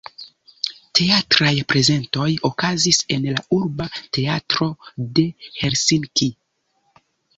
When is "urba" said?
3.59-3.87